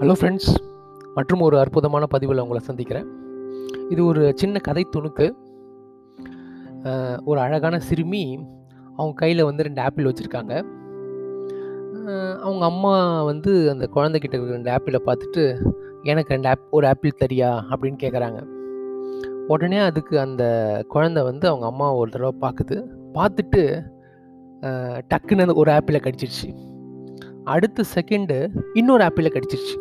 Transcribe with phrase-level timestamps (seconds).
[0.00, 0.48] Hello friends
[1.14, 3.06] மற்றும் ஒரு அற்புதமான பதிவில் உங்களை சந்திக்கிறேன்.
[3.92, 5.26] இது ஒரு சின்ன கதை துணுக்கு.
[7.28, 8.20] ஒரு அழகான சிறுமி
[8.96, 10.54] அவங்க கையில் வந்து ரெண்டு ஆப்பிள் வச்சுருக்காங்க.
[12.46, 12.92] அவங்க அம்மா
[13.30, 15.44] வந்து அந்த குழந்தைகிட்ட இருக்கிற ரெண்டு ஆப்பிளை பார்த்துட்டு
[16.10, 17.50] எனக்கு ரெண்டு ஆப் ஒரு ஆப்பிள் தரியா?
[17.70, 18.42] அப்படின்னு கேட்குறாங்க
[19.54, 20.44] உடனே அதுக்கு அந்த
[20.94, 22.78] குழந்தை வந்து அவங்க அம்மா ஒரு தடவை பார்க்குது.
[23.18, 23.64] பார்த்துட்டு
[25.10, 26.50] டக்குன்னு அந்த ஒரு ஆப்பிளை கடிச்சிருச்சு.
[27.54, 28.36] அடுத்த செகண்டு
[28.74, 29.74] இன்னொரு ஆப்பிளை கடிச்சிருச்சு.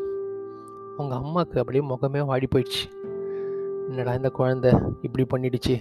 [0.97, 2.83] அவங்க அம்மாவுக்கு அப்படியே முகமே வாடி போயிடுச்சு.
[3.89, 4.71] என்னடா இந்த குழந்தை
[5.05, 5.75] இப்படி பண்ணிடுச்சு?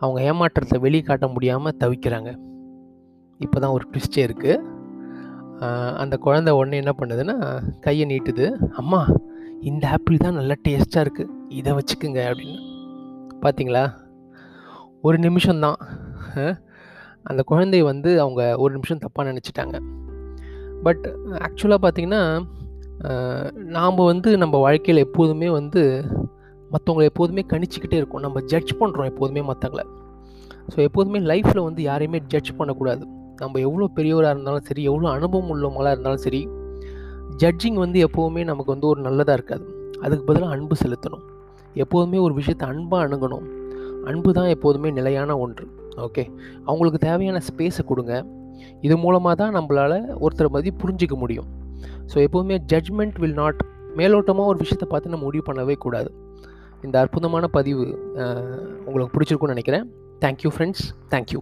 [0.00, 2.30] அவங்க ஏமாற்றத்தை வெளிக்காட்ட முடியாமல் தவிக்கிறாங்க.
[3.40, 4.74] இப்போ தான் ஒரு ட்விஸ்டே இருக்குது
[6.02, 7.36] அந்த குழந்தை உடனே என்ன பண்ணுதுன்னா
[7.84, 8.46] கையை நீட்டுது.
[8.80, 9.00] அம்மா
[9.70, 12.58] இந்த ஆப்பிள் தான் நல்லா டேஸ்ட்டாக இருக்குது இதை வச்சுக்குங்க அப்படின்னு.
[13.44, 13.84] பார்த்தீங்களா
[15.06, 15.80] ஒரு நிமிஷம்தான்.
[17.30, 19.76] அந்த குழந்தை வந்து அவங்க ஒரு நிமிஷம் தப்பாக நினச்சிட்டாங்க.
[20.86, 21.04] பட்
[21.46, 22.22] ஆக்சுவலாக பார்த்தீங்கன்னா
[23.76, 25.82] நாம் வந்து நம்ம வாழ்க்கையில் எப்போதுமே வந்து
[26.72, 28.24] மற்றவங்களை எப்போதுமே கணிச்சிக்கிட்டே இருக்கோம்.
[28.26, 29.82] நம்ம ஜட்ஜ் பண்ணுறோம் எப்போதுமே மற்றவங்கள
[30.72, 33.04] ஸோ எப்போதுமே லைஃப்பில் வந்து யாரையுமே ஜட்ஜ் பண்ணக்கூடாது.
[33.42, 36.40] நம்ம எவ்வளோ பெரியவராக இருந்தாலும் சரி எவ்வளோ அனுபவம் உள்ளவங்களாக இருந்தாலும் சரி
[37.42, 39.64] ஜட்ஜிங் வந்து எப்போவுமே நமக்கு வந்து ஒரு நல்லதாக இருக்காது.
[40.04, 41.24] அதுக்கு பதிலாக அன்பு செலுத்தணும்.
[41.84, 43.46] எப்போதுமே ஒரு விஷயத்தை அன்பாக அணுகணும்.
[44.10, 45.66] அன்பு தான் எப்போதுமே நிலையான ஒன்று.
[46.06, 46.24] ஓகே
[46.68, 48.14] அவங்களுக்கு தேவையான ஸ்பேஸை கொடுங்க.
[48.86, 51.48] இது மூலமாக தான் நம்மளால் ஒருத்தரை பற்றி புரிஞ்சிக்க முடியும்.
[52.12, 53.60] ஸோ எப்போதுமே ஜட்ஜ்மெண்ட் வில் நாட்
[54.00, 56.10] மேலோட்டமாக ஒரு விஷயத்தை பார்த்து நம்ம முடிவு பண்ணவே கூடாது.
[56.86, 57.84] இந்த அற்புதமான பதிவு
[58.86, 59.86] உங்களுக்கு பிடிச்சிருக்கும்னு நினைக்கிறேன்.
[60.24, 60.84] Thank you friends
[61.14, 61.40] thank you